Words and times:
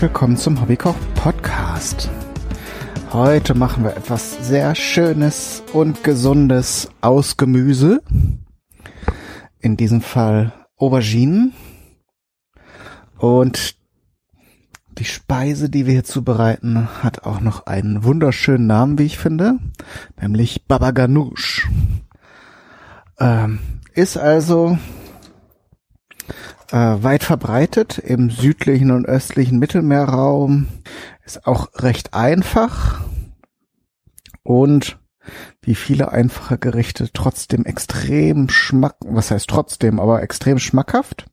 Willkommen 0.00 0.38
zum 0.38 0.58
Hobbykoch 0.58 0.96
Podcast. 1.14 2.08
Heute 3.12 3.54
machen 3.54 3.84
wir 3.84 3.94
etwas 3.94 4.48
sehr 4.48 4.74
Schönes 4.74 5.62
und 5.74 6.02
Gesundes 6.04 6.88
aus 7.02 7.36
Gemüse. 7.36 8.00
In 9.58 9.76
diesem 9.76 10.00
Fall 10.00 10.54
Auberginen. 10.78 11.52
Und 13.18 13.76
die 14.96 15.04
Speise, 15.04 15.68
die 15.68 15.84
wir 15.84 15.92
hier 15.92 16.04
zubereiten, 16.04 16.88
hat 17.02 17.24
auch 17.24 17.42
noch 17.42 17.66
einen 17.66 18.02
wunderschönen 18.02 18.66
Namen, 18.66 18.98
wie 18.98 19.04
ich 19.04 19.18
finde, 19.18 19.58
nämlich 20.18 20.64
Baba 20.66 20.92
Ganoush. 20.92 21.68
Ähm, 23.18 23.58
ist 23.92 24.16
also 24.16 24.78
äh, 26.70 27.02
weit 27.02 27.24
verbreitet 27.24 27.98
im 27.98 28.30
südlichen 28.30 28.90
und 28.90 29.06
östlichen 29.06 29.58
Mittelmeerraum, 29.58 30.68
ist 31.24 31.46
auch 31.46 31.68
recht 31.76 32.14
einfach 32.14 33.00
und 34.42 34.98
wie 35.62 35.74
viele 35.74 36.12
einfache 36.12 36.58
Gerichte 36.58 37.12
trotzdem 37.12 37.64
extrem 37.64 38.48
schmack, 38.48 38.96
was 39.04 39.30
heißt 39.30 39.48
trotzdem, 39.48 40.00
aber 40.00 40.22
extrem 40.22 40.58
schmackhaft. 40.58 41.26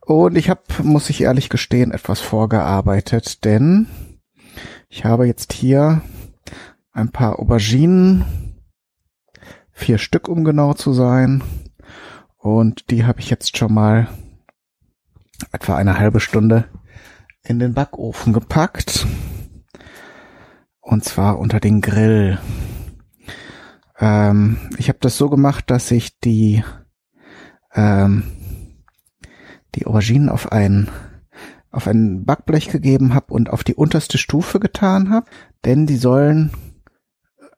Und 0.00 0.36
ich 0.36 0.50
habe, 0.50 0.62
muss 0.82 1.08
ich 1.08 1.22
ehrlich 1.22 1.48
gestehen, 1.48 1.90
etwas 1.90 2.20
vorgearbeitet, 2.20 3.44
denn 3.44 3.88
ich 4.88 5.04
habe 5.04 5.26
jetzt 5.26 5.52
hier 5.52 6.02
ein 6.92 7.10
paar 7.10 7.38
Auberginen, 7.38 8.24
vier 9.72 9.98
Stück 9.98 10.28
um 10.28 10.44
genau 10.44 10.74
zu 10.74 10.92
sein, 10.92 11.42
und 12.36 12.90
die 12.90 13.06
habe 13.06 13.20
ich 13.20 13.30
jetzt 13.30 13.56
schon 13.56 13.72
mal 13.72 14.06
etwa 15.52 15.76
eine 15.76 15.98
halbe 15.98 16.20
Stunde 16.20 16.68
in 17.42 17.58
den 17.58 17.74
Backofen 17.74 18.32
gepackt. 18.32 19.06
Und 20.80 21.04
zwar 21.04 21.38
unter 21.38 21.60
den 21.60 21.80
Grill. 21.80 22.38
Ähm, 23.98 24.58
ich 24.78 24.88
habe 24.88 24.98
das 25.00 25.16
so 25.16 25.30
gemacht, 25.30 25.70
dass 25.70 25.90
ich 25.90 26.18
die, 26.20 26.62
ähm, 27.74 28.24
die 29.74 29.86
Auberginen 29.86 30.28
auf 30.28 30.52
ein, 30.52 30.88
auf 31.70 31.86
ein 31.86 32.24
Backblech 32.24 32.68
gegeben 32.68 33.14
habe 33.14 33.32
und 33.32 33.50
auf 33.50 33.64
die 33.64 33.74
unterste 33.74 34.18
Stufe 34.18 34.60
getan 34.60 35.10
habe, 35.10 35.26
denn 35.64 35.86
die 35.86 35.96
sollen 35.96 36.50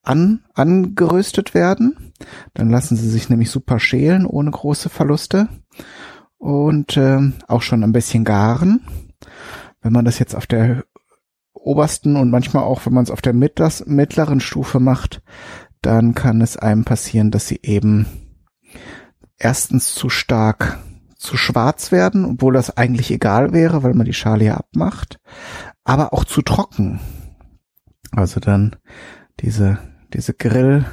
an, 0.03 0.45
angeröstet 0.55 1.53
werden. 1.53 2.13
Dann 2.55 2.71
lassen 2.71 2.97
sie 2.97 3.11
sich 3.11 3.29
nämlich 3.29 3.51
super 3.51 3.81
schälen 3.81 4.25
ohne 4.25 4.51
große 4.51 4.89
Verluste 4.89 5.49
und 6.39 6.97
äh, 6.97 7.19
auch 7.49 7.63
schon 7.63 7.83
ein 7.83 7.93
bisschen 7.93 8.25
garen. 8.25 8.81
Wenn 9.81 9.93
man 9.93 10.05
das 10.05 10.19
jetzt 10.19 10.35
auf 10.35 10.47
der 10.47 10.85
obersten 11.53 12.17
und 12.17 12.31
manchmal 12.31 12.65
auch, 12.65 12.87
wenn 12.87 12.95
man 12.95 13.05
es 13.05 13.11
auf 13.11 13.23
der 13.23 13.33
mittleren 13.33 14.41
Stufe 14.41 14.81
macht, 14.81 15.23
dann 15.83 16.15
kann 16.15 16.41
es 16.41 16.57
einem 16.57 16.85
passieren, 16.85 17.31
dass 17.31 17.49
sie 17.49 17.61
eben 17.63 18.07
erstens 19.39 19.95
zu 19.95 20.09
stark 20.09 20.79
zu 21.17 21.37
schwarz 21.37 21.93
werden, 21.93 22.25
obwohl 22.25 22.55
das 22.55 22.77
eigentlich 22.77 23.11
egal 23.11 23.53
wäre, 23.53 23.83
weil 23.83 23.95
man 23.95 24.07
die 24.07 24.13
Schale 24.13 24.45
ja 24.45 24.57
abmacht, 24.57 25.19
aber 25.85 26.13
auch 26.13 26.25
zu 26.25 26.43
trocken. 26.43 27.01
Also 28.13 28.39
dann 28.39 28.77
diese, 29.41 29.79
diese 30.13 30.35
Grill, 30.35 30.85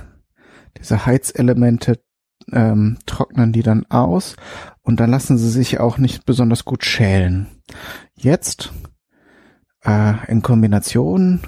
diese 0.78 1.06
Heizelemente 1.06 2.04
ähm, 2.52 2.98
trocknen 3.06 3.54
die 3.54 3.64
dann 3.64 3.86
aus 3.88 4.36
und 4.82 5.00
dann 5.00 5.10
lassen 5.10 5.38
sie 5.38 5.50
sich 5.50 5.80
auch 5.80 5.98
nicht 5.98 6.26
besonders 6.26 6.66
gut 6.66 6.84
schälen. 6.84 7.48
Jetzt 8.16 8.74
äh, 9.84 10.14
in 10.28 10.42
Kombination 10.42 11.42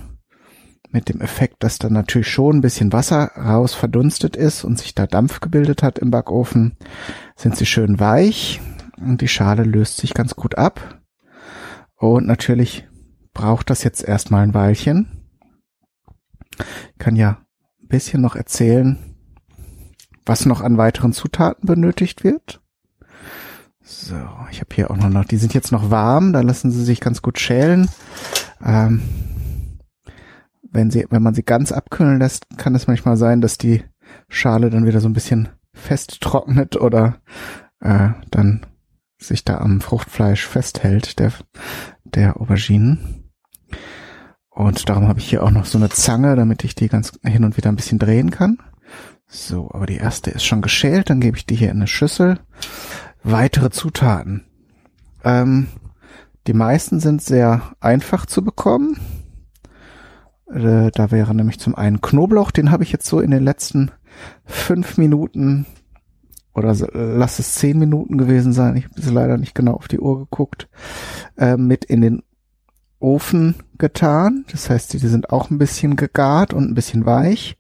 mit 0.92 1.10
dem 1.10 1.20
Effekt, 1.20 1.58
dass 1.60 1.78
dann 1.78 1.94
natürlich 1.94 2.30
schon 2.30 2.58
ein 2.58 2.62
bisschen 2.62 2.94
Wasser 2.94 3.32
raus 3.36 3.74
verdunstet 3.74 4.36
ist 4.38 4.64
und 4.64 4.80
sich 4.80 4.96
da 4.96 5.06
Dampf 5.06 5.42
gebildet 5.42 5.84
hat 5.84 6.00
im 6.00 6.10
Backofen, 6.10 6.78
sind 7.36 7.58
sie 7.58 7.66
schön 7.66 8.00
weich 8.00 8.62
und 8.98 9.20
die 9.22 9.28
Schale 9.28 9.64
löst 9.64 9.98
sich 9.98 10.14
ganz 10.14 10.36
gut 10.36 10.58
ab. 10.58 11.02
Und 11.98 12.26
natürlich 12.26 12.88
braucht 13.34 13.70
das 13.70 13.84
jetzt 13.84 14.04
erstmal 14.04 14.44
ein 14.44 14.54
Weilchen. 14.54 15.28
Ich 16.58 16.98
kann 16.98 17.16
ja 17.16 17.46
ein 17.82 17.88
bisschen 17.88 18.22
noch 18.22 18.36
erzählen, 18.36 19.15
was 20.26 20.46
noch 20.46 20.62
an 20.62 20.78
weiteren 20.78 21.14
Zutaten 21.14 21.68
benötigt 21.68 22.24
wird. 22.24 22.62
So, 23.82 24.16
ich 24.50 24.62
habe 24.62 24.74
hier 24.74 24.90
auch 24.90 24.98
noch, 24.98 25.26
die 25.26 25.38
sind 25.38 25.54
jetzt 25.54 25.72
noch 25.72 25.92
warm, 25.92 26.34
da 26.34 26.42
lassen 26.42 26.72
sie 26.72 26.84
sich 26.84 27.00
ganz 27.00 27.22
gut 27.22 27.40
schälen. 27.40 27.88
Ähm, 28.64 29.02
wenn 30.64 30.90
sie, 30.90 31.06
wenn 31.10 31.22
man 31.22 31.36
sie 31.36 31.44
ganz 31.44 31.72
abkühlen 31.72 32.20
lässt, 32.20 32.48
kann 32.58 32.76
es 32.76 32.88
manchmal 32.88 33.16
sein, 33.16 33.42
dass 33.42 33.58
die 33.58 33.84
Schale 34.28 34.70
dann 34.70 34.86
wieder 34.86 35.02
so 35.02 35.08
ein 35.08 35.14
bisschen 35.14 35.50
fest 35.74 36.20
trocknet 36.22 36.76
oder 36.78 37.18
äh, 37.80 38.10
dann 38.32 38.66
sich 39.18 39.44
da 39.44 39.60
am 39.60 39.82
Fruchtfleisch 39.82 40.46
festhält, 40.46 41.20
der, 41.20 41.32
der 42.04 42.42
Auberginen. 42.42 43.32
Und 44.50 44.90
darum 44.90 45.08
habe 45.08 45.20
ich 45.20 45.30
hier 45.30 45.44
auch 45.44 45.52
noch 45.52 45.66
so 45.66 45.78
eine 45.78 45.90
Zange, 45.90 46.36
damit 46.36 46.64
ich 46.64 46.76
die 46.76 46.88
ganz 46.88 47.12
hin 47.24 47.44
und 47.44 47.58
wieder 47.58 47.70
ein 47.70 47.76
bisschen 47.76 48.00
drehen 48.00 48.32
kann. 48.32 48.58
So, 49.28 49.70
aber 49.72 49.86
die 49.86 49.98
erste 49.98 50.32
ist 50.32 50.46
schon 50.46 50.62
geschält, 50.62 51.10
dann 51.10 51.20
gebe 51.20 51.38
ich 51.38 51.46
die 51.46 51.56
hier 51.56 51.72
in 51.72 51.78
eine 51.78 51.88
Schüssel. 51.88 52.40
Weitere 53.24 53.70
Zutaten. 53.70 54.46
Ähm, 55.24 55.68
die 56.48 56.54
meisten 56.54 57.00
sind 57.00 57.22
sehr 57.22 57.76
einfach 57.80 58.26
zu 58.26 58.44
bekommen. 58.44 59.00
Äh, 60.48 60.92
da 60.92 61.12
wäre 61.12 61.34
nämlich 61.34 61.60
zum 61.60 61.76
einen 61.76 62.02
Knoblauch, 62.02 62.52
den 62.52 62.72
habe 62.72 62.84
ich 62.84 62.92
jetzt 62.92 63.08
so 63.08 63.20
in 63.20 63.32
den 63.32 63.44
letzten 63.44 63.92
fünf 64.46 64.98
Minuten 64.98 65.66
oder 66.54 66.74
lass 66.94 67.40
es 67.40 67.56
zehn 67.56 67.78
Minuten 67.78 68.18
gewesen 68.18 68.54
sein, 68.54 68.78
ich 68.78 68.86
habe 68.86 69.12
leider 69.12 69.38
nicht 69.38 69.56
genau 69.56 69.74
auf 69.74 69.90
die 69.90 70.00
Uhr 70.00 70.20
geguckt, 70.20 70.70
äh, 71.38 71.58
mit 71.58 71.84
in 71.84 72.00
den 72.00 72.24
Ofen 73.00 73.56
getan. 73.78 74.46
Das 74.52 74.70
heißt, 74.70 74.94
die 74.94 75.00
sind 75.00 75.32
auch 75.32 75.50
ein 75.50 75.58
bisschen 75.58 75.98
gegart 75.98 76.54
und 76.54 76.70
ein 76.70 76.76
bisschen 76.76 77.06
weich 77.06 77.58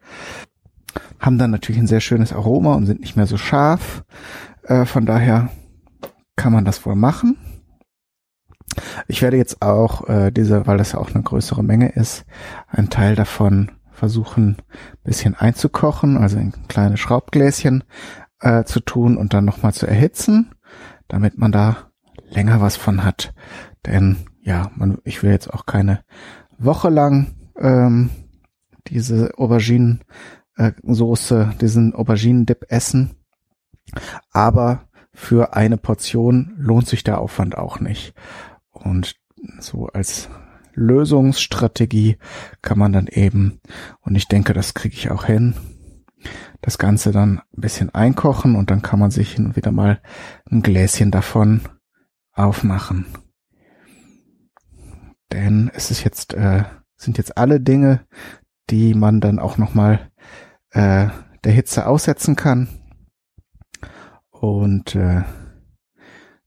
haben 1.20 1.38
dann 1.38 1.52
natürlich 1.52 1.80
ein 1.80 1.88
sehr 1.88 2.02
schönes 2.02 2.34
Aroma 2.34 2.74
und 2.74 2.86
sind 2.86 3.02
nicht 3.02 3.16
mehr 3.16 3.28
so 3.28 3.38
scharf. 3.38 4.03
Äh, 4.64 4.86
von 4.86 5.06
daher 5.06 5.50
kann 6.36 6.53
man 6.53 6.66
das 6.66 6.86
wohl 6.86 6.96
machen. 6.96 7.38
Ich 9.08 9.22
werde 9.22 9.38
jetzt 9.38 9.62
auch 9.62 10.09
äh, 10.09 10.31
diese, 10.31 10.68
weil 10.68 10.78
das 10.78 10.92
ja 10.92 11.00
auch 11.00 11.14
eine 11.14 11.24
größere 11.24 11.64
Menge 11.64 11.90
ist, 11.90 12.25
einen 12.68 12.90
Teil 12.90 13.16
davon 13.16 13.72
versuchen, 13.92 14.58
bisschen 15.04 15.36
einzukochen, 15.36 16.18
also 16.18 16.38
in 16.38 16.52
kleine 16.68 16.98
Schraubgläschen 16.98 17.84
äh, 18.42 18.66
zu 18.66 18.81
tun 18.81 19.18
und 19.18 19.34
dann 19.34 19.46
nochmal 19.46 19.74
zu 19.74 19.88
erhitzen, 19.88 20.54
damit 21.08 21.38
man 21.38 21.52
da 21.52 21.92
länger 22.30 22.59
was 22.59 22.75
von 22.75 23.04
hat. 23.04 23.34
Denn 23.86 24.18
ja, 24.42 24.72
man, 24.75 25.00
ich 25.04 25.24
will 25.24 25.31
jetzt 25.31 25.54
auch 25.54 25.66
keine 25.66 26.04
Woche 26.58 26.90
lang 26.90 27.36
ähm, 27.58 28.09
diese 28.88 29.38
Auberginen 29.38 30.04
äh, 30.58 30.72
Soße, 30.84 31.54
diesen 31.62 31.94
Auberginen-Dip 31.94 32.66
essen. 32.70 33.16
Aber 34.32 34.88
für 35.14 35.54
eine 35.54 35.78
Portion 35.78 36.54
lohnt 36.57 36.88
sich 36.88 37.04
der 37.04 37.19
Aufwand 37.19 37.57
auch 37.57 37.80
nicht. 37.80 38.13
Und 38.72 39.16
so 39.60 39.88
als 39.88 40.30
Lösungsstrategie 40.74 42.18
kann 42.62 42.78
man 42.78 42.92
dann 42.92 43.07
eben, 43.07 43.60
und 44.02 44.16
ich 44.16 44.28
denke, 44.28 44.54
das 44.54 44.74
kriege 44.74 44.96
ich 44.96 45.12
auch 45.12 45.25
hin, 45.25 45.56
das 46.62 46.78
Ganze 46.78 47.12
dann 47.12 47.40
ein 47.40 47.62
bisschen 47.62 47.94
einkochen 47.94 48.56
und 48.56 48.72
dann 48.72 48.81
kann 48.81 49.00
man 49.00 49.12
sich 49.12 49.34
hin 49.34 49.46
und 49.46 49.56
wieder 49.56 49.72
mal 49.72 50.01
ein 50.50 50.62
Gläschen 50.62 51.12
davon 51.12 51.62
aufmachen. 52.34 53.06
Denn 55.31 55.72
es 55.74 55.92
ist 55.92 56.04
jetzt, 56.04 56.34
äh, 56.34 56.63
sind 56.98 57.18
jetzt 57.18 57.38
alle 57.38 57.62
Dinge, 57.62 58.06
die 58.69 58.94
man 58.94 59.22
dann 59.22 59.40
auch 59.40 59.58
nochmal 59.58 60.12
äh, 60.75 61.07
der 61.44 61.51
Hitze 61.51 61.88
aussetzen 61.88 62.36
kann. 62.36 62.68
Und 64.30 64.95
äh, 64.95 65.24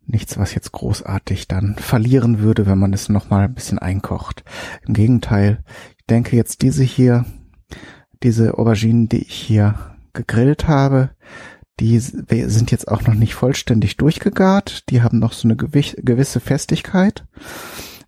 nichts, 0.07 0.39
was 0.39 0.55
jetzt 0.55 0.73
großartig 0.73 1.49
dann 1.49 1.75
verlieren 1.77 2.41
würde, 2.41 2.67
wenn 2.67 2.79
man 2.79 2.93
es 2.93 3.09
nochmal 3.09 3.45
ein 3.45 3.55
bisschen 3.55 3.79
einkocht. 3.79 4.45
Im 4.87 4.95
Gegenteil, 4.95 5.65
ich 5.97 6.07
denke 6.07 6.37
jetzt 6.37 6.63
diese 6.63 6.85
hier, 6.85 7.25
diese 8.23 8.59
Auberginen, 8.59 9.09
die 9.09 9.23
ich 9.23 9.35
hier 9.35 9.75
gegrillt 10.13 10.69
habe, 10.69 11.11
die 11.81 11.99
sind 11.99 12.71
jetzt 12.71 12.89
auch 12.89 13.03
noch 13.03 13.15
nicht 13.15 13.35
vollständig 13.35 13.97
durchgegart. 13.97 14.91
Die 14.91 15.03
haben 15.03 15.21
noch 15.21 15.33
so 15.33 15.47
eine 15.47 15.57
gewisse 15.57 16.41
Festigkeit. 16.41 17.25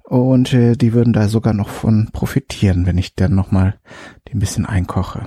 Und 0.02 0.52
äh, 0.52 0.74
die 0.74 0.92
würden 0.92 1.12
da 1.12 1.28
sogar 1.28 1.54
noch 1.54 1.68
von 1.68 2.10
profitieren, 2.12 2.84
wenn 2.84 2.98
ich 2.98 3.14
dann 3.14 3.36
nochmal 3.36 3.78
die 4.26 4.32
ein 4.34 4.40
bisschen 4.40 4.66
einkoche. 4.66 5.24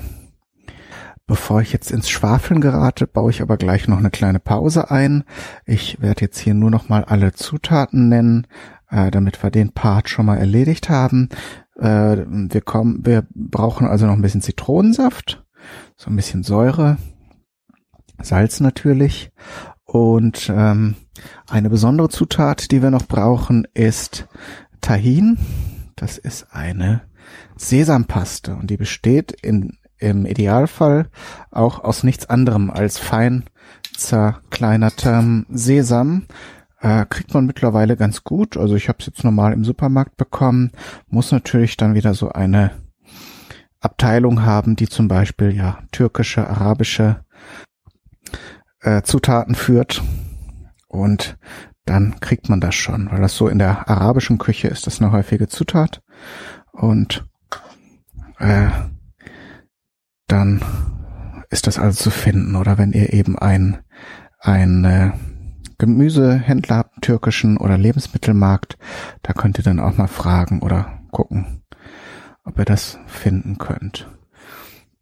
Bevor 1.26 1.62
ich 1.62 1.72
jetzt 1.72 1.92
ins 1.92 2.10
Schwafeln 2.10 2.60
gerate, 2.60 3.08
baue 3.08 3.32
ich 3.32 3.42
aber 3.42 3.58
gleich 3.58 3.88
noch 3.88 3.98
eine 3.98 4.12
kleine 4.12 4.40
Pause 4.40 4.92
ein. 4.92 5.24
Ich 5.66 6.02
werde 6.02 6.22
jetzt 6.22 6.40
hier 6.40 6.54
nur 6.54 6.70
noch 6.70 6.90
mal 6.90 7.04
alle 7.06 7.34
Zutaten 7.34 8.10
nennen. 8.10 8.48
äh, 8.94 9.12
damit 9.12 9.42
wir 9.42 9.50
den 9.50 9.72
Part 9.72 10.10
schon 10.10 10.26
mal 10.28 10.38
erledigt 10.38 10.90
haben. 10.90 11.30
Äh, 11.78 12.18
wir 12.28 12.62
kommen, 12.62 13.06
wir 13.06 13.26
brauchen 13.34 13.88
also 13.88 14.06
noch 14.06 14.14
ein 14.14 14.22
bisschen 14.22 14.42
Zitronensaft, 14.42 15.44
so 15.98 16.10
ein 16.10 16.16
bisschen 16.16 16.44
Säure, 16.44 16.98
Salz 18.22 18.60
natürlich 18.60 19.32
und 19.84 20.52
ähm, 20.56 20.96
eine 21.50 21.70
besondere 21.70 22.10
Zutat, 22.10 22.72
die 22.72 22.82
wir 22.82 22.92
noch 22.92 23.08
brauchen, 23.08 23.68
ist 23.74 24.28
Tahin. 24.82 25.38
Das 25.96 26.18
ist 26.18 26.48
eine 26.52 27.02
Sesampaste 27.56 28.56
und 28.56 28.70
die 28.70 28.78
besteht 28.78 29.32
in, 29.32 29.78
im 30.04 30.26
Idealfall 30.26 31.08
auch 31.50 31.84
aus 31.84 32.04
nichts 32.04 32.30
anderem 32.30 32.70
als 32.70 33.00
fein 33.00 33.46
zerkleinertem 33.96 35.46
Sesam. 35.50 36.26
Äh, 36.82 37.06
kriegt 37.10 37.34
man 37.34 37.46
mittlerweile 37.46 37.96
ganz 37.96 38.26
gut. 38.26 38.58
Also 38.58 38.76
ich 38.76 38.90
habe 38.90 38.98
es 39.00 39.06
jetzt 39.06 39.24
normal 39.24 39.54
im 39.54 39.64
Supermarkt 39.64 40.18
bekommen. 40.18 40.72
Muss 41.08 41.32
natürlich 41.32 41.78
dann 41.78 41.96
wieder 41.96 42.14
so 42.14 42.30
eine 42.30 42.72
Abteilung 43.80 44.44
haben, 44.44 44.76
die 44.76 44.90
zum 44.90 45.08
Beispiel 45.08 45.56
ja 45.56 45.80
türkische, 45.92 46.48
arabische 46.48 47.24
äh, 48.82 49.02
Zutaten 49.04 49.56
führt. 49.56 50.04
Und 50.90 51.38
dann 51.86 52.20
kriegt 52.20 52.50
man 52.50 52.60
das 52.60 52.76
schon, 52.76 53.10
weil 53.12 53.22
das 53.22 53.36
so 53.38 53.48
in 53.48 53.60
der 53.60 53.90
arabischen 53.90 54.38
Küche 54.38 54.68
ist 54.68 54.86
das 54.86 55.02
eine 55.02 55.14
häufige 55.14 55.48
Zutat. 55.48 56.02
Und 56.74 57.26
äh, 58.40 58.68
dann 60.34 60.62
ist 61.52 61.68
das 61.68 61.78
also 61.78 62.06
zu 62.06 62.10
finden. 62.10 62.56
Oder 62.56 62.80
wenn 62.80 62.92
ihr 62.92 63.14
eben 63.14 63.38
ein, 63.38 63.78
ein 64.40 64.84
äh, 64.84 65.12
Gemüsehändler 65.78 66.78
habt, 66.78 67.04
türkischen 67.04 67.58
oder 67.58 67.78
Lebensmittelmarkt, 67.78 68.78
da 69.22 69.34
könnt 69.34 69.60
ihr 69.60 69.64
dann 69.64 69.80
auch 69.80 69.96
mal 69.96 70.08
fragen 70.08 70.62
oder 70.62 71.00
gucken, 71.12 71.62
ob 72.44 72.58
ihr 72.58 72.66
das 72.66 72.98
finden 73.06 73.60
könnt. 73.60 74.10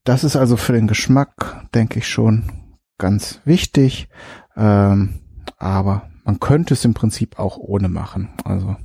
Das 0.04 0.26
ist 0.26 0.36
also 0.36 0.58
für 0.58 0.74
den 0.74 0.88
Geschmack, 0.88 1.66
denke 1.74 2.00
ich 2.00 2.10
schon, 2.10 2.52
ganz 2.98 3.40
wichtig. 3.46 4.10
Ähm, 4.58 5.22
aber 5.58 6.10
man 6.26 6.42
könnte 6.42 6.74
es 6.74 6.84
im 6.84 6.94
Prinzip 6.94 7.40
auch 7.40 7.58
ohne 7.58 7.88
machen. 7.88 8.30
Also 8.44 8.76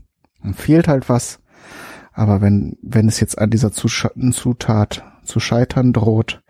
man 0.41 0.55
fehlt 0.55 0.87
halt 0.87 1.09
was. 1.09 1.41
Aber 2.13 2.41
wenn, 2.41 2.77
wenn 2.83 3.09
es 3.09 3.19
jetzt 3.19 3.37
an 3.37 3.51
dieser 3.51 3.73
Zutat 3.73 5.03
zu 5.27 5.41
scheitern 5.41 5.93
droht, 5.93 6.43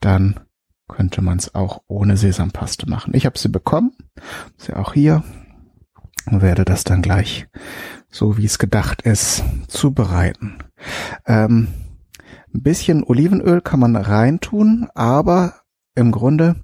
dann 0.00 0.40
könnte 0.88 1.22
man 1.22 1.38
es 1.38 1.54
auch 1.54 1.82
ohne 1.86 2.16
Sesampaste 2.16 2.88
machen. 2.88 3.14
Ich 3.14 3.26
habe 3.26 3.38
sie 3.38 3.48
bekommen, 3.48 3.92
sie 4.56 4.74
auch 4.74 4.92
hier 4.94 5.22
und 6.26 6.42
werde 6.42 6.64
das 6.64 6.84
dann 6.84 7.02
gleich, 7.02 7.48
so 8.10 8.36
wie 8.36 8.44
es 8.44 8.58
gedacht 8.58 9.02
ist, 9.02 9.42
zubereiten. 9.68 10.58
Ähm, 11.26 11.68
ein 12.54 12.62
bisschen 12.62 13.02
Olivenöl 13.02 13.60
kann 13.60 13.80
man 13.80 13.96
reintun, 13.96 14.88
aber 14.94 15.54
im 15.94 16.12
Grunde 16.12 16.56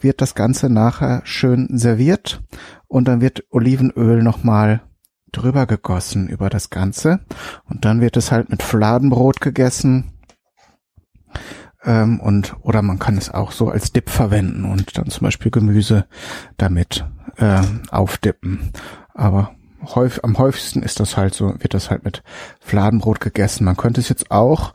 wird 0.00 0.20
das 0.20 0.34
Ganze 0.34 0.68
nachher 0.68 1.22
schön 1.24 1.68
serviert 1.76 2.42
und 2.86 3.08
dann 3.08 3.20
wird 3.20 3.44
Olivenöl 3.50 4.22
nochmal 4.22 4.82
drüber 5.32 5.66
gegossen 5.66 6.28
über 6.28 6.48
das 6.48 6.70
Ganze 6.70 7.20
und 7.64 7.84
dann 7.84 8.00
wird 8.00 8.16
es 8.16 8.32
halt 8.32 8.48
mit 8.48 8.62
Fladenbrot 8.62 9.40
gegessen 9.40 10.17
ähm, 11.84 12.20
und 12.20 12.56
oder 12.60 12.82
man 12.82 12.98
kann 12.98 13.16
es 13.16 13.32
auch 13.32 13.52
so 13.52 13.68
als 13.68 13.92
Dip 13.92 14.10
verwenden 14.10 14.64
und 14.64 14.98
dann 14.98 15.10
zum 15.10 15.24
Beispiel 15.24 15.50
Gemüse 15.50 16.06
damit 16.56 17.04
äh, 17.36 17.62
aufdippen. 17.90 18.72
Aber 19.14 19.52
häufig, 19.94 20.24
am 20.24 20.38
häufigsten 20.38 20.82
ist 20.82 21.00
das 21.00 21.16
halt 21.16 21.34
so, 21.34 21.54
wird 21.58 21.74
das 21.74 21.90
halt 21.90 22.04
mit 22.04 22.22
Fladenbrot 22.60 23.20
gegessen. 23.20 23.64
Man 23.64 23.76
könnte 23.76 24.00
es 24.00 24.08
jetzt 24.08 24.30
auch 24.30 24.74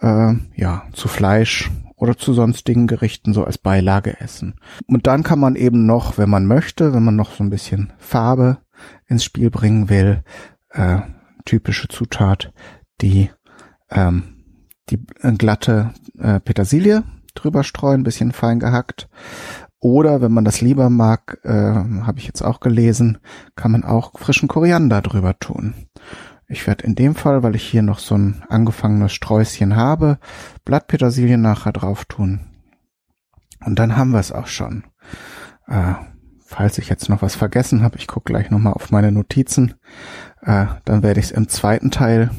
äh, 0.00 0.34
ja 0.54 0.84
zu 0.92 1.08
Fleisch 1.08 1.70
oder 1.96 2.16
zu 2.16 2.32
sonstigen 2.32 2.86
Gerichten 2.86 3.34
so 3.34 3.44
als 3.44 3.58
Beilage 3.58 4.20
essen. 4.20 4.54
Und 4.86 5.06
dann 5.06 5.22
kann 5.22 5.38
man 5.38 5.54
eben 5.54 5.86
noch, 5.86 6.18
wenn 6.18 6.30
man 6.30 6.46
möchte, 6.46 6.94
wenn 6.94 7.04
man 7.04 7.16
noch 7.16 7.32
so 7.34 7.44
ein 7.44 7.50
bisschen 7.50 7.92
Farbe 7.98 8.58
ins 9.06 9.24
Spiel 9.24 9.50
bringen 9.50 9.90
will, 9.90 10.24
äh, 10.70 11.00
typische 11.44 11.88
Zutat, 11.88 12.52
die 13.02 13.30
ähm, 13.90 14.39
die 14.90 15.04
äh, 15.22 15.32
glatte 15.32 15.92
äh, 16.18 16.40
Petersilie 16.40 17.04
drüber 17.34 17.64
streuen, 17.64 18.02
bisschen 18.02 18.32
fein 18.32 18.60
gehackt. 18.60 19.08
Oder 19.78 20.20
wenn 20.20 20.32
man 20.32 20.44
das 20.44 20.60
lieber 20.60 20.90
mag, 20.90 21.38
äh, 21.42 21.50
habe 21.50 22.18
ich 22.18 22.26
jetzt 22.26 22.42
auch 22.42 22.60
gelesen, 22.60 23.18
kann 23.56 23.72
man 23.72 23.84
auch 23.84 24.18
frischen 24.18 24.48
Koriander 24.48 25.00
drüber 25.00 25.38
tun. 25.38 25.74
Ich 26.48 26.66
werde 26.66 26.84
in 26.84 26.96
dem 26.96 27.14
Fall, 27.14 27.42
weil 27.42 27.54
ich 27.54 27.62
hier 27.62 27.82
noch 27.82 27.98
so 27.98 28.16
ein 28.16 28.42
angefangenes 28.48 29.12
Sträußchen 29.12 29.76
habe, 29.76 30.18
Blattpetersilie 30.64 31.38
nachher 31.38 31.72
drauf 31.72 32.04
tun. 32.04 32.40
Und 33.64 33.78
dann 33.78 33.96
haben 33.96 34.10
wir 34.10 34.18
es 34.18 34.32
auch 34.32 34.48
schon. 34.48 34.84
Äh, 35.66 35.94
falls 36.44 36.76
ich 36.78 36.88
jetzt 36.88 37.08
noch 37.08 37.22
was 37.22 37.36
vergessen 37.36 37.82
habe, 37.82 37.96
ich 37.96 38.08
gucke 38.08 38.32
gleich 38.32 38.50
nochmal 38.50 38.72
auf 38.72 38.90
meine 38.90 39.12
Notizen, 39.12 39.74
äh, 40.42 40.66
dann 40.84 41.02
werde 41.02 41.20
ich 41.20 41.26
es 41.26 41.32
im 41.32 41.48
zweiten 41.48 41.90
Teil 41.90 42.30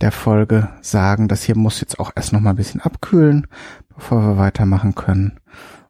der 0.00 0.12
Folge 0.12 0.68
sagen, 0.80 1.28
das 1.28 1.42
hier 1.42 1.56
muss 1.56 1.80
jetzt 1.80 1.98
auch 1.98 2.10
erst 2.14 2.32
nochmal 2.32 2.54
ein 2.54 2.56
bisschen 2.56 2.80
abkühlen, 2.80 3.46
bevor 3.94 4.22
wir 4.22 4.38
weitermachen 4.38 4.94
können. 4.94 5.38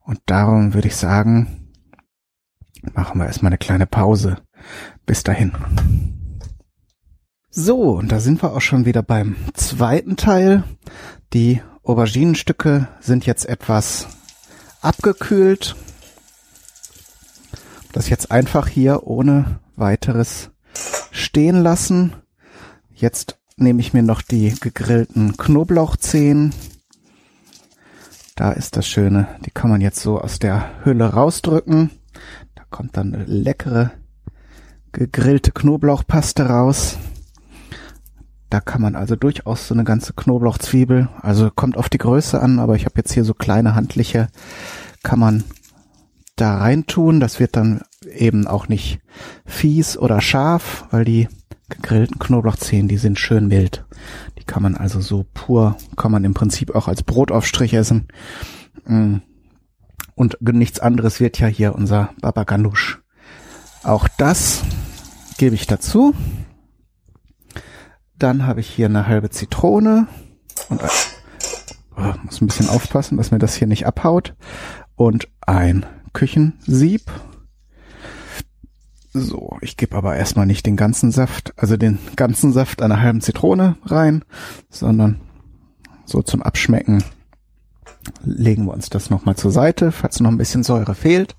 Und 0.01 0.21
darum 0.27 0.75
würde 0.75 0.89
ich 0.89 0.97
sagen, 0.97 1.71
machen 2.95 3.19
wir 3.19 3.27
erstmal 3.27 3.51
eine 3.51 3.59
kleine 3.59 3.87
Pause. 3.87 4.39
Bis 5.07 5.23
dahin. 5.23 5.53
So, 7.51 7.93
und 7.93 8.13
da 8.13 8.21
sind 8.21 8.43
wir 8.43 8.53
auch 8.53 8.61
schon 8.61 8.85
wieder 8.85 9.03
beim 9.03 9.37
zweiten 9.55 10.17
Teil. 10.17 10.65
Die 11.33 11.63
Auberginenstücke 11.83 12.89
sind 13.01 13.27
jetzt 13.27 13.45
etwas 13.47 14.07
abgekühlt. 14.81 15.75
Das 17.93 18.09
jetzt 18.09 18.31
einfach 18.31 18.69
hier 18.69 19.07
ohne 19.07 19.59
weiteres 19.75 20.51
stehen 21.11 21.63
lassen. 21.63 22.15
Jetzt 22.93 23.40
nehme 23.61 23.81
ich 23.81 23.93
mir 23.93 24.03
noch 24.03 24.23
die 24.23 24.55
gegrillten 24.59 25.37
Knoblauchzehen. 25.37 26.53
Da 28.35 28.53
ist 28.53 28.77
das 28.77 28.87
Schöne, 28.87 29.29
die 29.45 29.51
kann 29.51 29.71
man 29.71 29.81
jetzt 29.81 30.01
so 30.01 30.19
aus 30.21 30.39
der 30.39 30.85
Hülle 30.85 31.13
rausdrücken. 31.13 31.91
Da 32.55 32.63
kommt 32.71 32.97
dann 32.97 33.15
eine 33.15 33.25
leckere 33.25 33.93
gegrillte 34.93 35.53
Knoblauchpaste 35.53 36.47
raus. 36.47 36.97
Da 38.49 38.61
kann 38.61 38.83
man 38.83 38.97
also 38.97 39.15
durchaus 39.15 39.69
so 39.69 39.75
eine 39.75 39.85
ganze 39.85 40.13
Knoblauchzwiebel, 40.13 41.09
also 41.21 41.51
kommt 41.51 41.77
auf 41.77 41.89
die 41.89 41.99
Größe 41.99 42.41
an, 42.41 42.59
aber 42.59 42.75
ich 42.75 42.85
habe 42.85 42.97
jetzt 42.97 43.13
hier 43.13 43.25
so 43.25 43.33
kleine 43.33 43.77
handliche, 43.77 44.29
kann 45.05 45.21
man 45.21 45.45
da 46.35 46.59
reintun. 46.59 47.21
Das 47.21 47.39
wird 47.39 47.55
dann 47.55 47.83
eben 48.13 48.49
auch 48.49 48.67
nicht 48.67 49.01
fies 49.45 49.97
oder 49.97 50.21
scharf, 50.21 50.87
weil 50.91 51.05
die 51.05 51.29
gegrillten 51.71 52.19
Knoblauchzehen, 52.19 52.89
die 52.89 52.99
sind 52.99 53.19
schön 53.19 53.49
mild. 53.49 53.85
Die 54.39 54.45
kann 54.45 54.63
man 54.63 54.77
also 54.77 55.01
so 55.01 55.25
pur, 55.33 55.77
kann 55.97 56.13
man 56.13 56.25
im 56.25 56.35
Prinzip 56.35 56.75
auch 56.75 56.89
als 56.89 57.03
Brotaufstrich 57.03 57.75
essen. 57.75 58.09
Mm. 58.87 59.17
Und 60.15 60.37
nichts 60.43 60.81
anderes 60.81 61.21
wird 61.21 61.39
ja 61.39 61.47
hier 61.47 61.75
unser 61.75 62.11
Baba 62.21 62.45
Ganoush. 62.45 63.01
Auch 63.83 64.07
das 64.19 64.63
gebe 65.39 65.55
ich 65.55 65.67
dazu. 65.67 66.15
Dann 68.19 68.47
habe 68.47 68.61
ich 68.61 68.69
hier 68.69 68.87
eine 68.87 69.07
halbe 69.07 69.31
Zitrone 69.31 70.07
und 70.69 70.83
ein, 70.83 70.91
oh, 71.97 72.13
muss 72.25 72.43
ein 72.43 72.47
bisschen 72.47 72.69
aufpassen, 72.69 73.17
dass 73.17 73.31
mir 73.31 73.39
das 73.39 73.55
hier 73.55 73.67
nicht 73.67 73.87
abhaut 73.87 74.35
und 74.97 75.29
ein 75.41 75.87
Küchensieb. 76.13 77.11
So, 79.13 79.59
ich 79.61 79.77
gebe 79.77 79.97
aber 79.97 80.15
erstmal 80.15 80.47
nicht 80.47 80.67
den 80.67 80.77
ganzen 80.77 81.11
Saft, 81.11 81.53
also 81.57 81.77
den 81.77 81.99
ganzen 82.15 82.53
Saft 82.53 82.81
einer 82.81 83.01
halben 83.01 83.21
Zitrone 83.21 83.77
rein, 83.85 84.25
sondern 84.69 85.21
so 86.05 86.23
zum 86.23 86.43
Abschmecken 86.43 87.03
legen 88.23 88.67
wir 88.67 88.73
uns 88.73 88.89
das 88.89 89.11
nochmal 89.11 89.37
zur 89.37 89.51
Seite, 89.51 89.91
falls 89.91 90.21
noch 90.21 90.31
ein 90.31 90.39
bisschen 90.39 90.63
Säure 90.63 90.95
fehlt. 90.95 91.37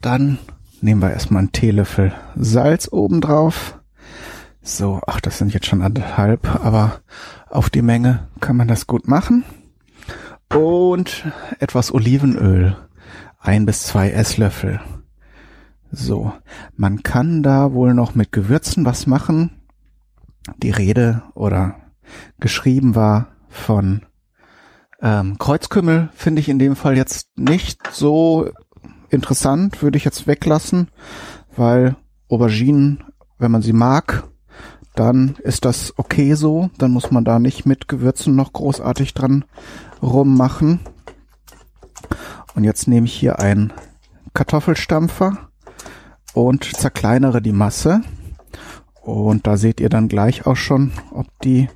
Dann 0.00 0.38
nehmen 0.80 1.02
wir 1.02 1.10
erstmal 1.10 1.40
einen 1.40 1.52
Teelöffel 1.52 2.12
Salz 2.36 2.88
oben 2.90 3.20
drauf. 3.20 3.80
So, 4.62 5.00
ach, 5.06 5.20
das 5.20 5.38
sind 5.38 5.52
jetzt 5.52 5.66
schon 5.66 5.82
anderthalb, 5.82 6.64
aber 6.64 7.00
auf 7.50 7.70
die 7.70 7.82
Menge 7.82 8.28
kann 8.40 8.56
man 8.56 8.68
das 8.68 8.86
gut 8.86 9.08
machen. 9.08 9.44
Und 10.48 11.24
etwas 11.58 11.92
Olivenöl. 11.92 12.76
Ein 13.40 13.66
bis 13.66 13.82
zwei 13.82 14.10
Esslöffel. 14.10 14.80
So, 15.94 16.32
man 16.76 17.02
kann 17.02 17.42
da 17.42 17.72
wohl 17.72 17.94
noch 17.94 18.14
mit 18.14 18.32
Gewürzen 18.32 18.84
was 18.84 19.06
machen. 19.06 19.62
Die 20.62 20.70
Rede 20.70 21.22
oder 21.34 21.76
geschrieben 22.38 22.94
war 22.94 23.28
von 23.48 24.04
ähm, 25.00 25.38
Kreuzkümmel, 25.38 26.10
finde 26.14 26.40
ich 26.40 26.48
in 26.48 26.58
dem 26.58 26.76
Fall 26.76 26.96
jetzt 26.96 27.28
nicht 27.36 27.80
so 27.92 28.50
interessant, 29.10 29.82
würde 29.82 29.96
ich 29.96 30.04
jetzt 30.04 30.26
weglassen, 30.26 30.88
weil 31.56 31.96
Auberginen 32.28 33.04
wenn 33.38 33.50
man 33.50 33.62
sie 33.62 33.72
mag, 33.72 34.24
dann 34.94 35.36
ist 35.42 35.64
das 35.64 35.92
okay 35.96 36.34
so. 36.34 36.70
Dann 36.78 36.92
muss 36.92 37.10
man 37.10 37.24
da 37.24 37.38
nicht 37.38 37.66
mit 37.66 37.88
Gewürzen 37.88 38.36
noch 38.36 38.52
großartig 38.52 39.14
dran 39.14 39.44
rummachen. 40.02 40.80
Und 42.54 42.64
jetzt 42.64 42.86
nehme 42.86 43.06
ich 43.06 43.14
hier 43.14 43.38
einen 43.38 43.72
Kartoffelstampfer 44.34 45.50
und 46.34 46.64
zerkleinere 46.76 47.40
die 47.40 47.52
Masse. 47.52 48.02
Und 49.00 49.46
da 49.46 49.56
seht 49.56 49.80
ihr 49.80 49.88
dann 49.88 50.08
gleich 50.08 50.46
auch 50.46 50.56
schon, 50.56 50.92
ob 51.10 51.26
die 51.42 51.68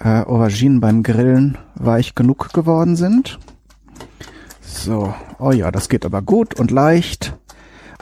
äh, 0.00 0.22
Auberginen 0.22 0.80
beim 0.80 1.02
Grillen 1.02 1.58
weich 1.74 2.14
genug 2.14 2.52
geworden 2.52 2.96
sind. 2.96 3.38
So, 4.60 5.12
oh 5.38 5.50
ja, 5.50 5.70
das 5.70 5.88
geht 5.88 6.04
aber 6.04 6.22
gut 6.22 6.58
und 6.58 6.70
leicht. 6.70 7.36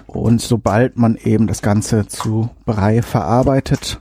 Und 0.07 0.41
sobald 0.41 0.97
man 0.97 1.17
eben 1.17 1.47
das 1.47 1.63
Ganze 1.63 2.07
zu 2.07 2.51
Brei 2.65 3.03
verarbeitet, 3.03 4.01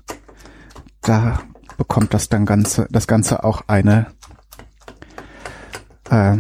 da 1.02 1.40
bekommt 1.78 2.14
das 2.14 2.30
dann 2.30 2.46
Ganze, 2.46 2.88
das 2.90 3.08
Ganze 3.08 3.44
auch 3.44 3.64
eine, 3.68 4.08
äh, 6.10 6.38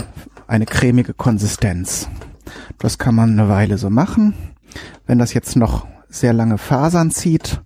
eine 0.47 0.65
cremige 0.65 1.13
Konsistenz. 1.13 2.09
Das 2.79 2.97
kann 2.97 3.15
man 3.15 3.31
eine 3.31 3.49
Weile 3.49 3.77
so 3.77 3.89
machen. 3.89 4.54
Wenn 5.05 5.19
das 5.19 5.33
jetzt 5.33 5.55
noch 5.55 5.87
sehr 6.09 6.33
lange 6.33 6.57
Fasern 6.57 7.11
zieht, 7.11 7.61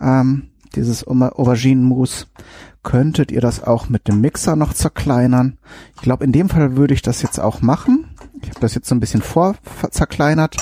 ähm, 0.00 0.50
dieses 0.74 1.06
Auberginenmus, 1.06 2.26
könntet 2.82 3.32
ihr 3.32 3.40
das 3.40 3.62
auch 3.62 3.88
mit 3.88 4.08
dem 4.08 4.20
Mixer 4.20 4.56
noch 4.56 4.74
zerkleinern. 4.74 5.58
Ich 5.96 6.02
glaube, 6.02 6.24
in 6.24 6.32
dem 6.32 6.48
Fall 6.48 6.76
würde 6.76 6.94
ich 6.94 7.02
das 7.02 7.22
jetzt 7.22 7.40
auch 7.40 7.62
machen. 7.62 8.06
Ich 8.42 8.50
habe 8.50 8.60
das 8.60 8.74
jetzt 8.74 8.88
so 8.88 8.94
ein 8.94 9.00
bisschen 9.00 9.22
vor 9.22 9.56
zerkleinert, 9.90 10.56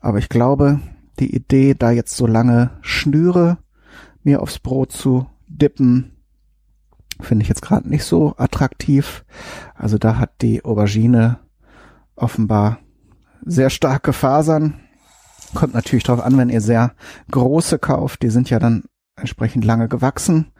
aber 0.00 0.18
ich 0.18 0.28
glaube, 0.28 0.80
die 1.18 1.34
Idee, 1.34 1.74
da 1.74 1.90
jetzt 1.90 2.16
so 2.16 2.26
lange 2.26 2.70
Schnüre 2.82 3.58
mir 4.22 4.42
aufs 4.42 4.58
Brot 4.58 4.92
zu 4.92 5.26
dippen, 5.48 6.12
finde 7.20 7.42
ich 7.42 7.48
jetzt 7.48 7.62
gerade 7.62 7.88
nicht 7.88 8.04
so 8.04 8.34
attraktiv. 8.36 9.24
Also 9.74 9.98
da 9.98 10.18
hat 10.18 10.42
die 10.42 10.64
Aubergine 10.64 11.38
offenbar 12.14 12.78
sehr 13.44 13.70
starke 13.70 14.12
Fasern. 14.12 14.80
Kommt 15.54 15.74
natürlich 15.74 16.04
darauf 16.04 16.24
an, 16.24 16.36
wenn 16.36 16.48
ihr 16.48 16.60
sehr 16.60 16.94
große 17.30 17.78
kauft. 17.78 18.22
Die 18.22 18.30
sind 18.30 18.50
ja 18.50 18.58
dann 18.58 18.84
entsprechend 19.16 19.64
lange 19.64 19.88
gewachsen. 19.88 20.52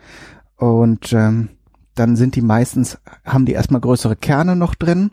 Und 0.57 1.13
ähm, 1.13 1.51
dann 1.95 2.17
sind 2.17 2.37
die 2.37 2.43
meistens, 2.43 2.99
haben 3.25 3.47
die 3.47 3.53
erstmal 3.53 3.81
größere 3.81 4.17
Kerne 4.17 4.57
noch 4.57 4.75
drin 4.75 5.11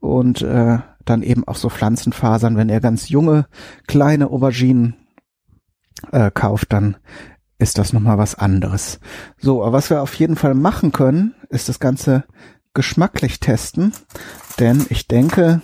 und 0.00 0.42
äh, 0.42 0.78
dann 1.04 1.22
eben 1.22 1.46
auch 1.46 1.56
so 1.56 1.68
Pflanzenfasern. 1.68 2.56
Wenn 2.56 2.68
ihr 2.68 2.80
ganz 2.80 3.08
junge, 3.08 3.46
kleine 3.86 4.28
Auberginen 4.30 4.94
äh, 6.10 6.30
kauft, 6.30 6.72
dann 6.72 6.96
ist 7.58 7.78
das 7.78 7.92
nochmal 7.92 8.18
was 8.18 8.34
anderes. 8.34 9.00
So, 9.38 9.62
aber 9.62 9.72
was 9.72 9.90
wir 9.90 10.02
auf 10.02 10.14
jeden 10.14 10.36
Fall 10.36 10.54
machen 10.54 10.92
können, 10.92 11.34
ist 11.48 11.68
das 11.68 11.78
Ganze 11.78 12.24
geschmacklich 12.74 13.38
testen, 13.40 13.92
denn 14.58 14.86
ich 14.88 15.06
denke, 15.06 15.60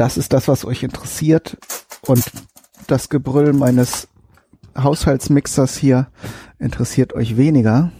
das 0.00 0.16
ist 0.16 0.32
das, 0.32 0.48
was 0.48 0.64
euch 0.64 0.82
interessiert 0.82 1.58
und 2.06 2.24
das 2.86 3.10
Gebrüll 3.10 3.52
meines 3.52 4.08
Haushaltsmixers 4.74 5.76
hier 5.76 6.08
interessiert 6.58 7.12
euch 7.12 7.36
weniger. 7.36 7.92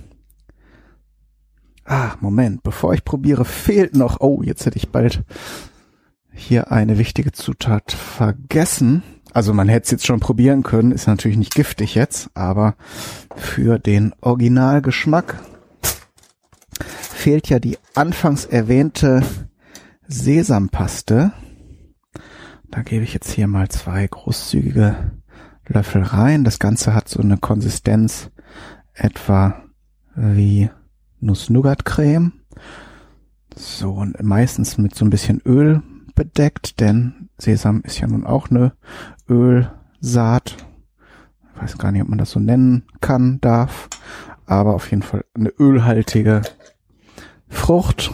Ah, 1.85 2.13
Moment, 2.21 2.63
bevor 2.63 2.95
ich 2.95 3.05
probiere, 3.05 3.45
fehlt 3.45 3.97
noch, 3.97 4.21
oh, 4.21 4.41
jetzt 4.43 4.65
hätte 4.65 4.79
ich 4.79 4.89
bald 4.89 5.25
hier 6.33 6.73
eine 6.73 6.97
wichtige 6.97 7.33
Zutat 7.33 7.93
vergessen. 7.93 9.03
Also 9.35 9.53
man 9.53 9.69
hätte 9.69 9.85
es 9.85 9.91
jetzt 9.91 10.07
schon 10.07 10.21
probieren 10.21 10.63
können, 10.63 10.93
ist 10.93 11.07
natürlich 11.07 11.37
nicht 11.37 11.55
giftig 11.55 11.95
jetzt, 11.95 12.31
aber 12.33 12.77
für 13.37 13.79
den 13.79 14.15
Originalgeschmack 14.23 15.39
fehlt 16.81 17.51
ja 17.51 17.59
die 17.59 17.77
anfangs 17.95 18.47
erwähnte 18.47 19.23
Sesampaste. 20.09 21.35
Da 22.71 22.83
gebe 22.83 23.03
ich 23.03 23.15
jetzt 23.15 23.31
hier 23.33 23.49
mal 23.49 23.69
zwei 23.69 24.07
großzügige 24.07 25.13
Löffel 25.67 26.03
rein. 26.03 26.45
Das 26.45 26.59
Ganze 26.59 26.95
hat 26.95 27.09
so 27.09 27.21
eine 27.21 27.37
Konsistenz 27.37 28.31
etwa 28.95 29.63
wie 30.15 30.71
Nuss-Nougat-Creme. 31.21 32.33
So, 33.57 33.95
und 33.95 34.23
meistens 34.23 34.79
mit 34.79 34.95
so 34.95 35.05
ein 35.05 35.11
bisschen 35.11 35.41
Öl 35.45 35.83
bedeckt, 36.15 36.81
denn 36.81 37.29
Sesam 37.39 37.81
ist 37.83 38.01
ja 38.01 38.07
nun 38.07 38.25
auch 38.25 38.51
eine 38.51 38.73
Ölsaat. 39.29 40.57
Ich 41.55 41.63
weiß 41.63 41.79
gar 41.79 41.91
nicht, 41.91 42.03
ob 42.03 42.09
man 42.09 42.19
das 42.19 42.31
so 42.31 42.41
nennen 42.41 42.85
kann, 43.01 43.41
darf. 43.41 43.89
Aber 44.47 44.75
auf 44.75 44.91
jeden 44.91 45.03
Fall 45.03 45.25
eine 45.35 45.51
ölhaltige 45.59 46.43
Frucht. 47.49 48.13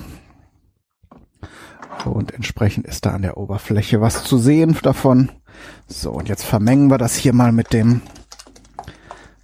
Und 2.10 2.32
entsprechend 2.32 2.86
ist 2.86 3.06
da 3.06 3.10
an 3.10 3.22
der 3.22 3.36
Oberfläche 3.36 4.00
was 4.00 4.24
zu 4.24 4.38
sehen 4.38 4.76
davon. 4.82 5.30
So, 5.86 6.12
und 6.12 6.28
jetzt 6.28 6.44
vermengen 6.44 6.90
wir 6.90 6.98
das 6.98 7.16
hier 7.16 7.32
mal 7.32 7.52
mit 7.52 7.72
dem, 7.72 8.02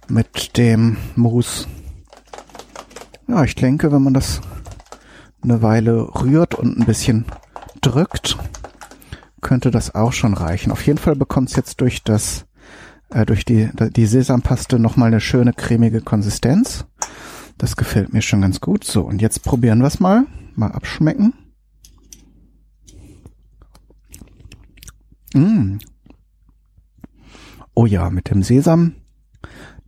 mit 0.07 0.57
dem 0.57 0.97
Mousse. 1.15 1.67
Ja, 3.27 3.43
ich 3.43 3.55
denke, 3.55 3.91
wenn 3.91 4.03
man 4.03 4.13
das 4.13 4.41
eine 5.41 5.61
Weile 5.61 6.07
rührt 6.21 6.55
und 6.55 6.77
ein 6.77 6.85
bisschen 6.85 7.25
drückt, 7.81 8.37
könnte 9.41 9.71
das 9.71 9.95
auch 9.95 10.13
schon 10.13 10.33
reichen. 10.33 10.71
Auf 10.71 10.85
jeden 10.85 10.99
Fall 10.99 11.15
bekommt 11.15 11.49
es 11.49 11.55
jetzt 11.55 11.81
durch 11.81 12.03
das, 12.03 12.45
äh, 13.09 13.25
durch 13.25 13.45
die, 13.45 13.69
die 13.73 14.05
Sesampaste 14.05 14.79
nochmal 14.79 15.07
eine 15.07 15.19
schöne 15.19 15.53
cremige 15.53 16.01
Konsistenz. 16.01 16.85
Das 17.57 17.75
gefällt 17.75 18.13
mir 18.13 18.21
schon 18.21 18.41
ganz 18.41 18.61
gut. 18.61 18.83
So, 18.83 19.01
und 19.01 19.21
jetzt 19.21 19.43
probieren 19.43 19.79
wir 19.79 19.87
es 19.87 19.99
mal. 19.99 20.25
Mal 20.55 20.71
abschmecken. 20.71 21.33
Mmh, 25.33 25.79
Oh 27.75 27.85
ja, 27.85 28.09
mit 28.09 28.29
dem 28.29 28.43
Sesam. 28.43 28.95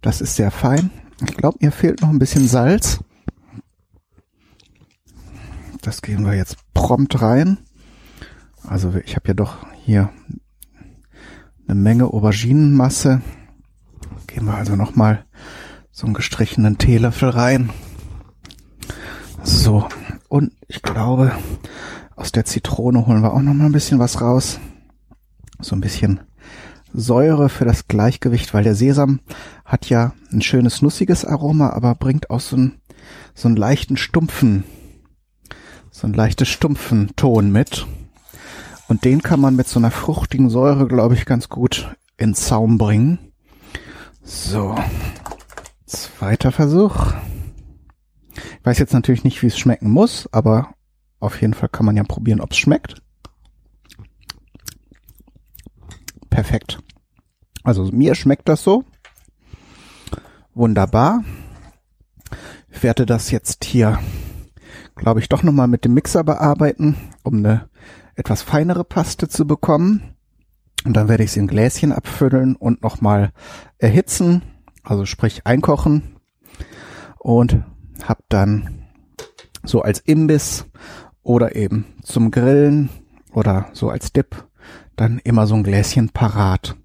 Das 0.02 0.22
ist 0.22 0.36
sehr 0.36 0.52
fein. 0.52 0.90
Ich 1.22 1.38
glaube, 1.38 1.60
mir 1.62 1.72
fehlt 1.72 2.02
noch 2.02 2.10
ein 2.10 2.20
bisschen 2.20 2.48
Salz. 2.48 3.00
Das 5.82 6.02
gehen 6.02 6.26
wir 6.26 6.34
jetzt 6.34 6.58
prompt 6.74 7.22
rein. 7.22 7.60
Also 8.64 8.94
ich 9.06 9.16
habe 9.16 9.28
ja 9.28 9.34
doch 9.36 9.68
hier 9.84 10.10
eine 11.68 11.80
Menge 11.80 12.06
Auberginenmasse. 12.06 13.22
Gehen 14.26 14.46
wir 14.46 14.56
also 14.56 14.76
nochmal 14.76 15.26
so 15.92 16.08
einen 16.08 16.16
gestrichenen 16.16 16.80
Teelöffel 16.80 17.30
rein. 17.30 17.70
So, 19.44 19.88
und 20.28 20.54
ich 20.68 20.82
glaube, 20.82 21.32
aus 22.16 22.32
der 22.32 22.46
Zitrone 22.46 23.06
holen 23.06 23.22
wir 23.22 23.34
auch 23.34 23.42
nochmal 23.42 23.68
ein 23.68 23.74
bisschen 23.74 24.00
was 24.00 24.22
raus. 24.22 24.60
So 25.66 25.76
ein 25.76 25.82
bisschen 25.82 26.20
Säure 26.94 27.50
für 27.50 27.66
das 27.66 27.88
Gleichgewicht, 27.88 28.54
weil 28.54 28.64
der 28.64 28.76
Sesam 28.76 29.20
hat 29.66 29.90
ja 29.90 30.14
ein 30.32 30.44
schönes 30.44 30.84
nussiges 30.84 31.26
Aroma, 31.26 31.72
aber 31.72 31.96
bringt 31.96 32.30
auch 32.30 32.40
so 32.40 32.56
einen, 32.56 32.82
so 33.34 33.48
einen 33.48 33.58
leichten 33.58 33.98
stumpfen, 33.98 34.64
so 35.90 36.06
einen 36.06 36.14
leichten 36.14 36.46
stumpfen 36.46 37.14
Ton 37.16 37.52
mit. 37.52 37.88
Und 38.88 39.06
den 39.06 39.24
kann 39.24 39.40
man 39.40 39.56
mit 39.56 39.68
so 39.68 39.80
einer 39.80 39.90
fruchtigen 39.90 40.52
Säure, 40.52 40.88
glaube 40.88 41.16
ich, 41.16 41.26
ganz 41.26 41.50
gut 41.50 41.96
in 42.16 42.36
Zaum 42.36 42.78
bringen. 42.78 43.18
So. 44.24 44.76
Zweiter 45.88 46.52
Versuch. 46.52 47.14
Ich 48.36 48.66
weiß 48.66 48.78
jetzt 48.78 48.94
natürlich 48.94 49.24
nicht, 49.24 49.42
wie 49.42 49.48
es 49.48 49.58
schmecken 49.58 49.90
muss, 49.90 50.30
aber 50.32 50.76
auf 51.20 51.42
jeden 51.42 51.56
Fall 51.56 51.70
kann 51.70 51.88
man 51.88 51.98
ja 51.98 52.04
probieren, 52.04 52.40
ob 52.40 52.52
es 52.52 52.58
schmeckt. 52.60 53.02
Perfekt. 56.36 56.80
Also 57.64 57.86
mir 57.94 58.14
schmeckt 58.14 58.50
das 58.50 58.62
so. 58.62 58.84
Wunderbar. 60.54 61.24
Ich 62.70 62.84
werde 62.84 63.06
das 63.06 63.32
jetzt 63.32 63.64
hier, 63.64 64.00
glaube 64.98 65.22
ich, 65.22 65.30
doch 65.30 65.44
nochmal 65.44 65.70
mit 65.70 65.86
dem 65.86 65.94
Mixer 65.94 66.26
bearbeiten, 66.26 66.98
um 67.24 67.38
eine 67.38 67.70
etwas 68.16 68.42
feinere 68.42 68.84
Paste 68.84 69.30
zu 69.30 69.48
bekommen. 69.48 70.18
Und 70.84 70.98
dann 70.98 71.08
werde 71.08 71.24
ich 71.24 71.32
sie 71.32 71.40
in 71.40 71.48
Gläschen 71.48 71.94
abfüllen 71.94 72.58
und 72.58 72.84
nochmal 72.84 73.32
erhitzen, 73.78 74.42
also 74.84 75.06
sprich 75.06 75.48
einkochen. 75.48 76.18
Und 77.18 77.64
habe 78.04 78.24
dann 78.28 78.84
so 79.64 79.82
als 79.82 80.02
Imbiss 80.02 80.66
oder 81.24 81.56
eben 81.56 81.86
zum 82.04 82.30
Grillen 82.30 82.90
oder 83.32 83.70
so 83.72 83.90
als 83.90 84.12
Dip 84.12 84.46
dann 84.96 85.20
immer 85.20 85.48
so 85.48 85.56
ein 85.56 85.64
Gläschen 85.64 86.10
parat. 86.10 86.76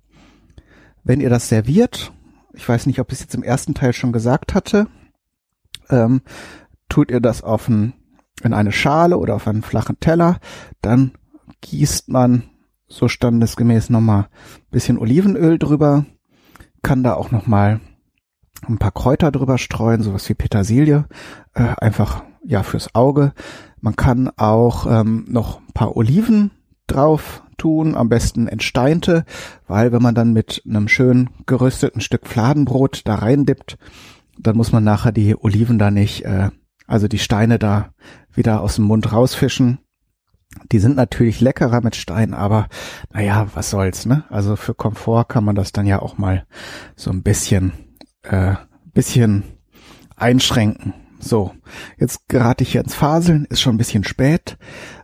Wenn 1.05 1.21
ihr 1.21 1.31
das 1.31 1.49
serviert, 1.49 2.13
ich 2.53 2.69
weiß 2.69 2.87
nicht, 2.87 3.01
ob 3.01 3.13
ich 3.13 3.19
es 3.19 3.25
jetzt 3.25 3.35
im 3.35 3.43
ersten 3.43 3.75
Teil 3.75 3.93
schon 3.93 4.13
gesagt 4.13 4.55
hatte, 4.55 4.89
ähm, 5.89 6.23
tut 6.89 7.11
ihr 7.11 7.21
das 7.21 7.43
auf 7.43 7.69
ein, 7.69 7.95
in 8.43 8.53
eine 8.53 8.73
Schale 8.73 9.17
oder 9.17 9.35
auf 9.35 9.47
einen 9.47 9.63
flachen 9.63 10.01
Teller, 10.01 10.39
dann 10.83 11.13
gießt 11.61 12.09
man 12.09 12.45
so 12.89 13.09
standesgemäß 13.09 13.91
nochmal 13.91 14.29
bisschen 14.71 14.99
Olivenöl 14.99 15.59
drüber, 15.59 16.07
kann 16.83 17.03
da 17.03 17.15
auch 17.15 17.31
noch 17.31 17.47
mal 17.47 17.81
ein 18.67 18.79
paar 18.79 18.93
Kräuter 18.93 19.31
drüber 19.31 19.59
streuen, 19.59 20.03
sowas 20.03 20.29
wie 20.29 20.35
Petersilie, 20.35 21.07
äh, 21.55 21.75
einfach 21.79 22.25
ja 22.45 22.63
fürs 22.63 22.95
Auge. 22.95 23.33
Man 23.81 23.97
kann 23.97 24.31
auch 24.37 24.87
ähm, 24.87 25.25
noch 25.29 25.61
ein 25.61 25.73
paar 25.73 25.97
Oliven 25.97 26.51
drauf 26.87 27.43
tun, 27.61 27.95
am 27.95 28.09
besten 28.09 28.49
entsteinte, 28.49 29.25
weil 29.69 29.93
wenn 29.93 30.03
man 30.03 30.15
dann 30.15 30.33
mit 30.33 30.63
einem 30.67 30.89
schön 30.89 31.29
gerösteten 31.47 32.01
Stück 32.01 32.27
Fladenbrot 32.27 33.03
da 33.05 33.17
reindippt, 33.17 33.77
dann 34.39 34.57
muss 34.57 34.73
man 34.73 34.83
nachher 34.83 35.13
die 35.13 35.37
Oliven 35.37 35.79
da 35.79 35.91
nicht, 35.91 36.25
äh, 36.25 36.51
also 36.87 37.07
die 37.07 37.19
Steine 37.19 37.59
da 37.59 37.91
wieder 38.33 38.63
aus 38.63 38.77
dem 38.77 38.87
Mund 38.87 39.13
rausfischen. 39.13 39.79
Die 40.73 40.79
sind 40.79 40.97
natürlich 40.97 41.41
leckerer 41.41 41.83
mit 41.83 41.95
Stein, 41.95 42.35
aber 42.35 42.67
naja, 43.13 43.47
was 43.55 43.71
soll's, 43.71 44.07
ne? 44.07 44.25
Also 44.31 44.57
für 44.57 44.75
Komfort 44.75 45.27
kann 45.29 45.45
man 45.45 45.55
das 45.55 45.73
dann 45.73 45.87
ja 45.87 46.01
auch 46.01 46.19
mal 46.19 46.47
so 46.97 47.11
ein 47.11 47.23
bisschen, 47.23 47.73
äh, 48.23 48.55
bisschen 48.93 49.45
einschränken. 50.17 50.95
So, 51.21 51.55
jetzt 51.99 52.29
gerate 52.29 52.65
ich 52.65 52.73
hier 52.73 52.81
ins 52.81 52.95
Faseln, 52.95 53.45
ist 53.45 53.61
schon 53.61 53.75
ein 53.75 53.79
bisschen 53.79 54.05
spät. 54.05 54.57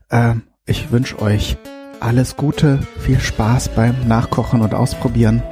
Äh, 0.09 0.37
ich 0.65 0.91
wünsche 0.91 1.21
euch 1.21 1.59
alles 2.01 2.37
Gute, 2.37 2.81
viel 2.99 3.21
Spaß 3.21 3.71
beim 3.71 3.95
Nachkochen 4.07 4.61
und 4.61 4.75
Ausprobieren. 4.75 5.43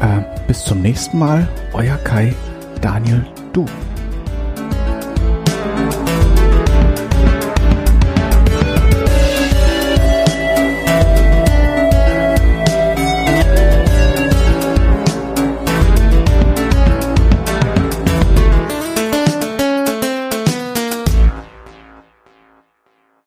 Äh, 0.00 0.22
bis 0.46 0.64
zum 0.64 0.80
nächsten 0.80 1.18
Mal, 1.18 1.48
euer 1.72 1.96
Kai, 1.96 2.34
Daniel, 2.80 3.24
du. 3.52 3.66